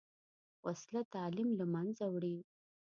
وسله 0.65 1.01
تعلیم 1.13 1.49
له 1.59 1.65
منځه 1.73 2.05
وړي 2.13 2.37